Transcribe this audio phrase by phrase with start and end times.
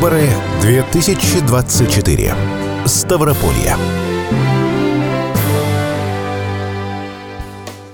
[0.00, 0.30] Выборы
[0.62, 2.34] 2024.
[2.86, 3.76] Ставрополье.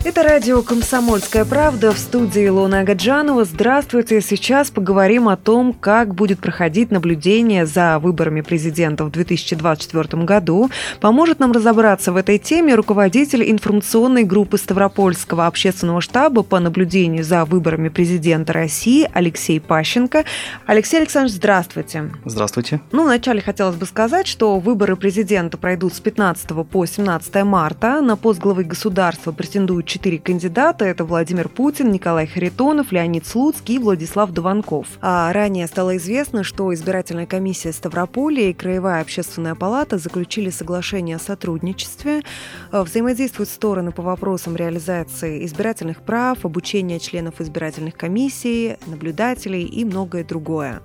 [0.07, 3.45] Это радио «Комсомольская правда» в студии Илона Агаджанова.
[3.45, 4.21] Здравствуйте.
[4.21, 10.71] Сейчас поговорим о том, как будет проходить наблюдение за выборами президента в 2024 году.
[11.01, 17.45] Поможет нам разобраться в этой теме руководитель информационной группы Ставропольского общественного штаба по наблюдению за
[17.45, 20.25] выборами президента России Алексей Пащенко.
[20.67, 22.13] Алексей Александрович, здравствуйте.
[22.25, 22.81] Здравствуйте.
[22.93, 28.01] Ну, вначале хотелось бы сказать, что выборы президента пройдут с 15 по 17 марта.
[28.01, 30.85] На пост главы государства претендуют четыре кандидата.
[30.85, 34.87] Это Владимир Путин, Николай Харитонов, Леонид Слуцкий и Владислав Дованков.
[35.01, 41.19] А ранее стало известно, что избирательная комиссия Ставрополя и Краевая общественная палата заключили соглашение о
[41.19, 42.21] сотрудничестве.
[42.73, 50.25] А, взаимодействуют стороны по вопросам реализации избирательных прав, обучения членов избирательных комиссий, наблюдателей и многое
[50.25, 50.83] другое.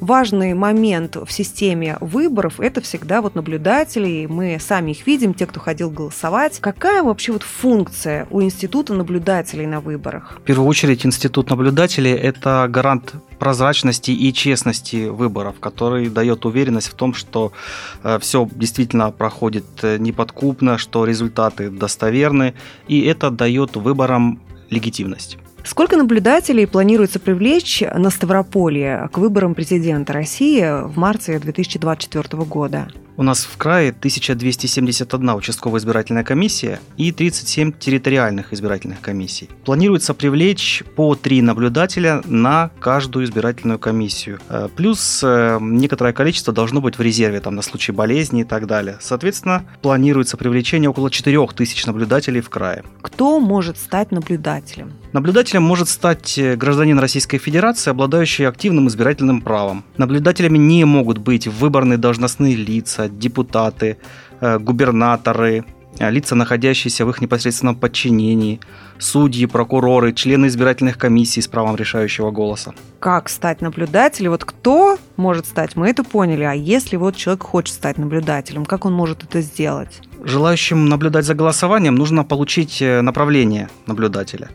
[0.00, 4.24] Важный момент в системе выборов– это всегда вот наблюдатели.
[4.24, 6.60] Мы сами их видим, те, кто ходил голосовать.
[6.60, 8.40] Какая вообще вот функция у
[8.94, 10.38] наблюдателей на выборах?
[10.38, 16.94] В первую очередь институт наблюдателей– это гарант прозрачности и честности выборов, который дает уверенность в
[16.94, 17.52] том, что
[18.02, 22.54] э, все действительно проходит э, неподкупно, что результаты достоверны,
[22.88, 25.38] и это дает выборам легитимность.
[25.64, 32.88] Сколько наблюдателей планируется привлечь на Ставрополье к выборам президента России в марте 2024 года?
[33.16, 39.48] У нас в крае 1271 участковая избирательная комиссия и 37 территориальных избирательных комиссий.
[39.64, 44.40] Планируется привлечь по три наблюдателя на каждую избирательную комиссию.
[44.48, 48.66] Э, плюс э, некоторое количество должно быть в резерве там, на случай болезни и так
[48.66, 48.98] далее.
[49.00, 52.82] Соответственно, планируется привлечение около 4000 наблюдателей в крае.
[53.00, 54.92] Кто может стать наблюдателем?
[55.14, 59.84] Наблюдателем может стать э, гражданин Российской Федерации, обладающий активным избирательным правом.
[59.96, 63.98] Наблюдателями не могут быть выборные должностные лица, депутаты,
[64.40, 65.64] э, губернаторы,
[66.00, 68.58] э, лица, находящиеся в их непосредственном подчинении,
[68.98, 72.74] судьи, прокуроры, члены избирательных комиссий с правом решающего голоса.
[72.98, 74.32] Как стать наблюдателем?
[74.32, 76.42] Вот кто может стать, мы это поняли.
[76.42, 80.00] А если вот человек хочет стать наблюдателем, как он может это сделать?
[80.24, 84.48] Желающим наблюдать за голосованием нужно получить направление наблюдателя.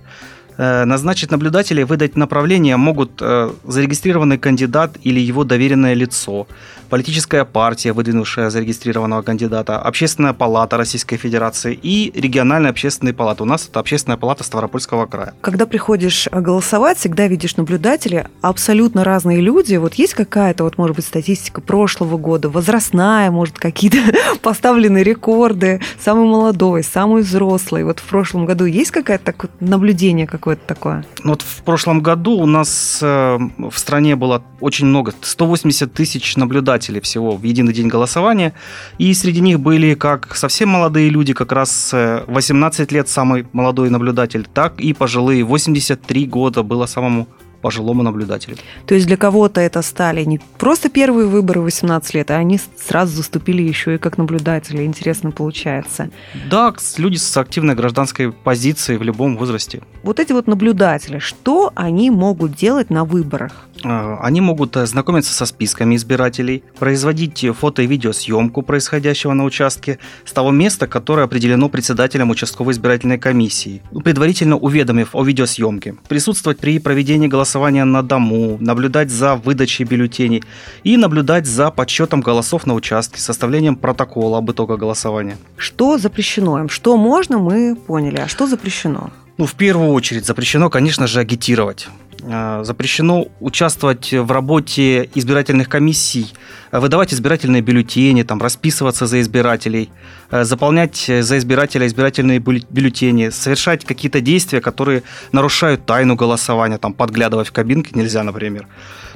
[0.62, 6.48] Э, назначить наблюдателей, выдать направление могут э, зарегистрированный кандидат или его доверенное лицо,
[6.90, 13.44] политическая партия, выдвинувшая зарегистрированного кандидата, общественная палата Российской Федерации и региональная общественная палата.
[13.44, 15.34] У нас это общественная палата Ставропольского края.
[15.40, 19.78] Когда приходишь голосовать, всегда видишь наблюдателей, абсолютно разные люди.
[19.78, 24.00] Вот есть какая-то, вот, может быть, статистика прошлого года, возрастная, может, какие-то
[24.42, 27.86] поставленные рекорды, самый молодой, самый взрослый.
[27.86, 31.06] Вот в прошлом году есть какое-то так, наблюдение какое какое-то такое?
[31.24, 36.38] Ну, вот в прошлом году у нас э, в стране было очень много, 180 тысяч
[36.38, 38.54] наблюдателей всего в единый день голосования.
[38.98, 44.48] И среди них были как совсем молодые люди, как раз 18 лет самый молодой наблюдатель,
[44.54, 45.44] так и пожилые.
[45.44, 47.28] 83 года было самому
[47.62, 48.58] пожилому наблюдателю.
[48.86, 53.16] То есть для кого-то это стали не просто первые выборы 18 лет, а они сразу
[53.16, 54.84] заступили еще и как наблюдатели.
[54.84, 56.10] Интересно получается.
[56.50, 59.82] Да, люди с активной гражданской позицией в любом возрасте.
[60.02, 63.68] Вот эти вот наблюдатели, что они могут делать на выборах?
[63.84, 70.00] А, они могут э, знакомиться со списками избирателей, производить фото- и видеосъемку происходящего на участке
[70.26, 76.80] с того места, которое определено председателем участковой избирательной комиссии, предварительно уведомив о видеосъемке, присутствовать при
[76.80, 80.44] проведении голосования на дому, наблюдать за выдачей бюллетеней
[80.84, 85.38] и наблюдать за подсчетом голосов на участке, составлением протокола об итогах голосования.
[85.58, 86.70] Что запрещено им?
[86.70, 89.10] Что можно, мы поняли, а что запрещено?
[89.40, 91.88] Ну, в первую очередь запрещено, конечно же, агитировать.
[92.24, 96.34] А, запрещено участвовать в работе избирательных комиссий,
[96.72, 99.90] выдавать избирательные бюллетени, там, расписываться за избирателей,
[100.32, 107.48] э, заполнять за избирателя избирательные бюллетени, совершать какие-то действия, которые нарушают тайну голосования, там, подглядывать
[107.48, 108.68] в кабинке нельзя, например.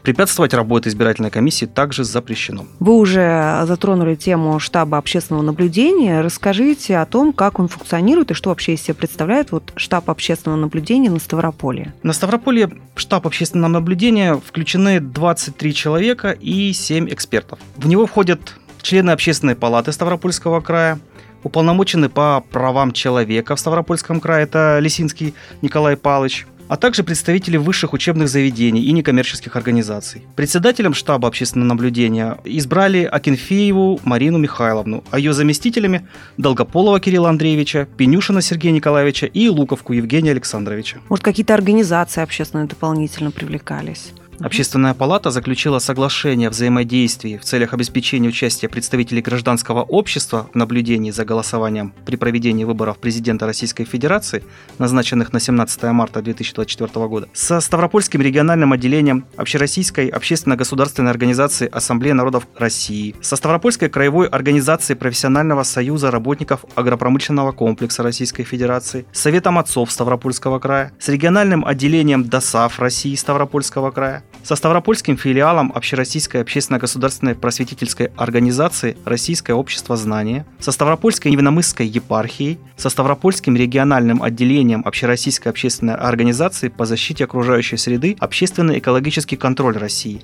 [0.03, 2.65] Препятствовать работе избирательной комиссии также запрещено.
[2.79, 6.19] Вы уже затронули тему штаба общественного наблюдения.
[6.19, 10.59] Расскажите о том, как он функционирует и что вообще из себя представляет вот штаб общественного
[10.59, 11.93] наблюдения на Ставрополье.
[12.03, 17.59] На Ставрополье в штаб общественного наблюдения включены 23 человека и 7 экспертов.
[17.75, 20.99] В него входят члены общественной палаты Ставропольского края,
[21.43, 27.93] уполномоченный по правам человека в Ставропольском крае, это Лисинский Николай Павлович, а также представители высших
[27.93, 30.23] учебных заведений и некоммерческих организаций.
[30.35, 36.07] Председателем штаба общественного наблюдения избрали Акинфееву Марину Михайловну, а ее заместителями–
[36.37, 40.97] Долгополова Кирилла Андреевича, Пенюшина Сергея Николаевича и Луковку Евгения Александровича.
[41.09, 44.13] Может, какие-то организации общественные дополнительно привлекались?
[44.39, 51.11] Общественная палата заключила соглашение о взаимодействии в целях обеспечения участия представителей гражданского общества в наблюдении
[51.11, 54.43] за голосованием при проведении выборов президента Российской Федерации,
[54.79, 62.47] назначенных на 17 марта 2024 года, со Ставропольским региональным отделением Общероссийской общественно-государственной организации Ассамблея народов
[62.57, 70.59] России, со Ставропольской краевой организацией профессионального союза работников агропромышленного комплекса Российской Федерации, Советом отцов Ставропольского
[70.59, 78.97] края, с региональным отделением ДОСАФ России Ставропольского края, со Ставропольским филиалом Общероссийской общественно-государственной просветительской организации
[79.05, 86.85] Российское общество знания, со Ставропольской Невиномысской епархией, со Ставропольским региональным отделением Общероссийской общественной организации по
[86.85, 90.21] защите окружающей среды Общественно-экологический контроль России,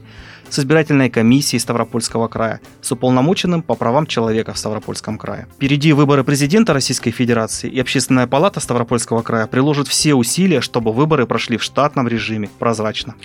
[0.49, 5.47] с избирательной комиссией Ставропольского края, с уполномоченным по правам человека в Ставропольском крае.
[5.55, 11.25] Впереди выборы президента Российской Федерации и Общественная палата Ставропольского края приложит все усилия, чтобы выборы
[11.25, 13.15] прошли в штатном режиме, прозрачно.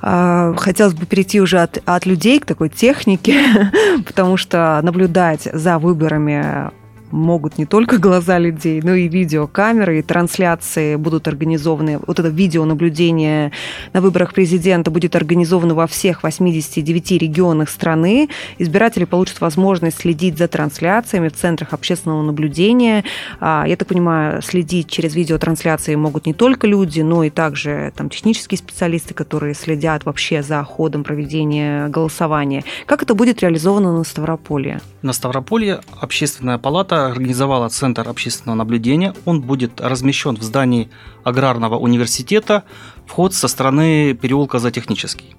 [0.00, 3.70] А, хотелось бы перейти уже от, от людей к такой технике,
[4.06, 6.70] потому что наблюдать за выборами
[7.12, 12.00] могут не только глаза людей, но и видеокамеры, и трансляции будут организованы.
[12.06, 13.52] Вот это видеонаблюдение
[13.92, 18.28] на выборах президента будет организовано во всех 89 регионах страны.
[18.58, 23.04] Избиратели получат возможность следить за трансляциями в центрах общественного наблюдения.
[23.40, 28.08] А, я так понимаю, следить через видеотрансляции могут не только люди, но и также там,
[28.08, 32.64] технические специалисты, которые следят вообще за ходом проведения голосования.
[32.86, 34.80] Как это будет реализовано на Ставрополье?
[35.02, 39.14] На Ставрополье общественная палата организовала Центр общественного наблюдения.
[39.24, 40.90] Он будет размещен в здании
[41.24, 42.64] Аграрного университета,
[43.06, 45.36] вход со стороны переулка Затехнический.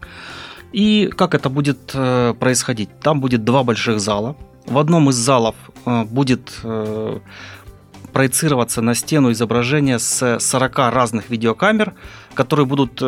[0.72, 2.90] И как это будет э, происходить?
[3.00, 4.36] Там будет два больших зала.
[4.66, 5.56] В одном из залов
[5.86, 7.20] э, будет э,
[8.12, 11.94] проецироваться на стену изображение с 40 разных видеокамер,
[12.34, 13.02] которые будут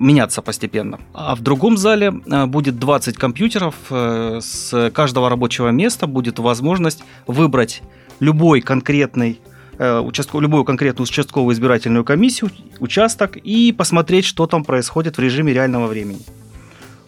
[0.00, 0.98] меняться постепенно.
[1.14, 3.74] А в другом зале э, будет 20 компьютеров.
[3.90, 7.82] Э, с каждого рабочего места будет возможность выбрать
[8.18, 9.40] любой конкретный
[9.78, 12.50] э, участков, любую конкретную участковую избирательную комиссию,
[12.80, 16.20] участок и посмотреть, что там происходит в режиме реального времени.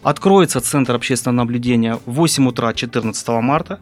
[0.03, 3.79] Откроется Центр общественного наблюдения в 8 утра 14 марта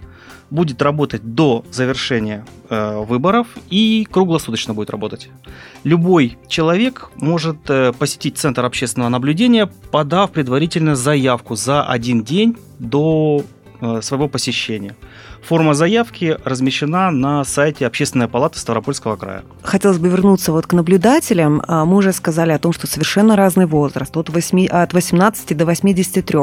[0.51, 5.29] будет работать до завершения э, выборов и круглосуточно будет работать.
[5.83, 13.43] Любой человек может э, посетить Центр общественного наблюдения, подав предварительно заявку за один день до
[13.79, 14.95] э, своего посещения.
[15.43, 19.43] Форма заявки размещена на сайте Общественной палаты Ставропольского края.
[19.63, 21.61] Хотелось бы вернуться вот к наблюдателям.
[21.67, 25.65] А, мы уже сказали о том, что совершенно разный возраст, от, 8, от 18 до
[25.65, 26.39] 83.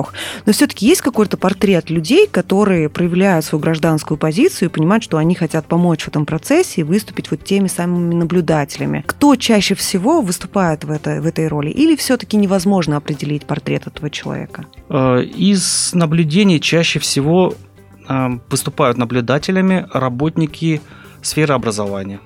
[0.46, 5.34] Но все-таки есть какой-то портрет людей, которые проявляют свою гражданскую позицию и понимают, что они
[5.34, 9.04] хотят помочь в этом процессе и выступить вот теми самыми наблюдателями.
[9.06, 11.70] Кто чаще всего выступает в, это, в этой роли?
[11.70, 14.66] Или все-таки невозможно определить портрет этого человека?
[14.88, 17.54] Э, из наблюдений чаще всего
[18.50, 20.80] выступают наблюдателями работники
[21.22, 22.20] сферы образования.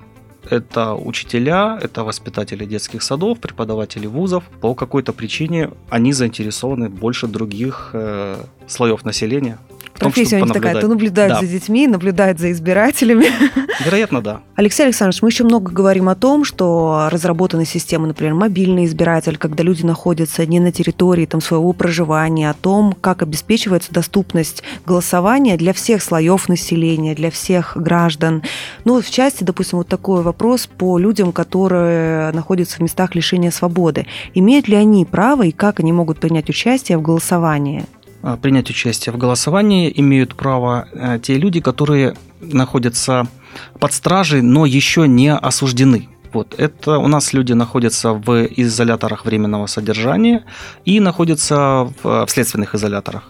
[0.49, 4.43] Это учителя, это воспитатели детских садов, преподаватели вузов.
[4.61, 8.35] По какой-то причине они заинтересованы больше других э,
[8.67, 9.57] слоев населения
[9.99, 11.39] Профессия у них такая, то наблюдает да.
[11.39, 13.25] за детьми, наблюдает за избирателями.
[13.83, 14.41] Вероятно, да.
[14.55, 19.63] Алексей Александрович, мы еще много говорим о том, что разработаны системы, например, мобильный избиратель, когда
[19.63, 25.73] люди находятся не на территории там, своего проживания, о том, как обеспечивается доступность голосования для
[25.73, 28.43] всех слоев населения, для всех граждан.
[28.85, 34.05] Ну, в части, допустим, вот такой вопрос по людям, которые находятся в местах лишения свободы.
[34.33, 37.85] Имеют ли они право и как они могут принять участие в голосовании?
[38.23, 43.27] А, принять участие в голосовании имеют право э, те люди, которые находятся
[43.79, 46.07] под стражей, но еще не осуждены.
[46.31, 46.55] Вот.
[46.57, 50.45] Это у нас люди находятся в изоляторах временного содержания
[50.85, 53.29] и находятся в, в следственных изоляторах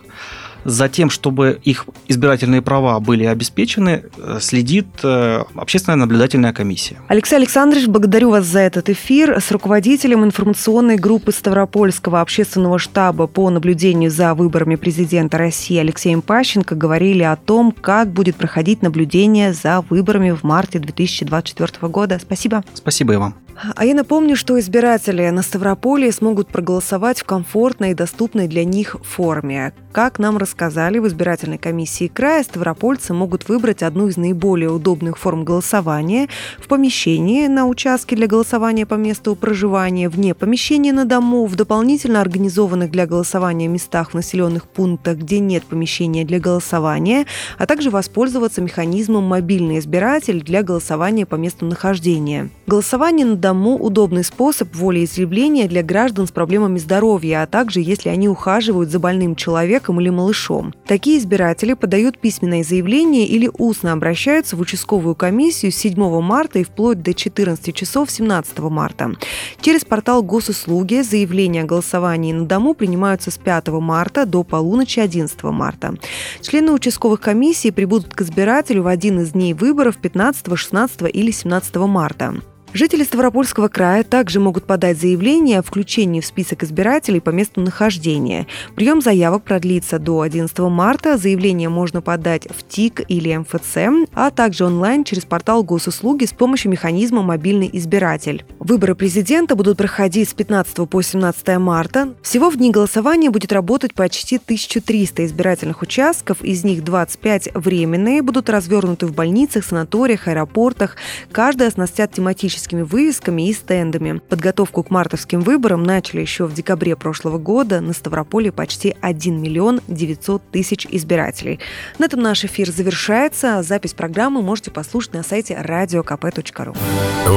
[0.66, 6.98] за тем, чтобы их избирательные права были обеспечены, э, следит э, общественная наблюдательная комиссия.
[7.08, 9.40] Алексей Александрович, благодарю вас за этот эфир.
[9.40, 16.76] С руководителем информационной группы Ставропольского общественного штаба по наблюдению за выборами президента России Алексеем Пащенко
[16.76, 22.20] говорили о том, как будет проходить наблюдение за выборами в марте 2024 года.
[22.22, 22.64] Спасибо.
[22.74, 23.43] Спасибо и вам.
[23.76, 28.98] А я напомню, что избиратели на Ставрополе смогут проголосовать в комфортной и доступной для них
[29.04, 29.74] форме.
[29.92, 35.46] Как нам рассказали в избирательной комиссии края, ставропольцы могут выбрать одну из наиболее удобных форм
[35.46, 41.56] голосования в помещении на участке для голосования по месту проживания, вне помещения на дому, в
[41.56, 47.28] дополнительно организованных для голосования местах в населенных пунктах, где нет помещения для голосования,
[47.60, 52.50] а также воспользоваться механизмом «Мобильный избиратель» для голосования по месту нахождения.
[52.66, 58.30] Голосование на дому удобный способ волеизъявления для граждан с проблемами здоровья, а также если они
[58.30, 60.74] ухаживают за больным человеком или малышом.
[60.88, 66.64] Такие избиратели подают письменное заявление или устно обращаются в участковую комиссию с 7 марта и
[66.64, 69.12] вплоть до 14 часов 17 марта.
[69.60, 75.44] Через портал госуслуги заявления о голосовании на дому принимаются с 5 марта до полуночи 11
[75.44, 75.96] марта.
[76.40, 81.76] Члены участковых комиссий прибудут к избирателю в один из дней выборов 15, 16 или 17
[81.76, 82.36] марта.
[82.74, 88.48] Жители Ставропольского края также могут подать заявление о включении в список избирателей по месту нахождения.
[88.76, 91.18] Прием заявок продлится до 11 марта.
[91.18, 96.72] Заявление можно подать в ТИК или МФЦ, а также онлайн через портал госуслуги с помощью
[96.72, 98.44] механизма «Мобильный избиратель».
[98.58, 102.16] Выборы президента будут проходить с 15 по 17 марта.
[102.24, 108.50] Всего в дни голосования будет работать почти 1300 избирательных участков, из них 25 временные, будут
[108.50, 110.96] развернуты в больницах, санаториях, аэропортах.
[111.32, 114.22] Каждый оснастят тематически тематическими вывесками и стендами.
[114.30, 117.82] Подготовку к мартовским выборам начали еще в декабре прошлого года.
[117.82, 121.60] На Ставрополе почти 1 миллион 900 тысяч избирателей.
[122.00, 123.62] На этом наш эфир завершается.
[123.64, 126.76] Запись программы можете послушать на сайте radiokp.ru.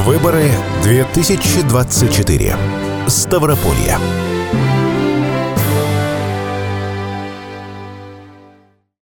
[0.04, 0.50] Выборы
[0.82, 2.56] 2024.
[3.08, 3.98] Ставрополье.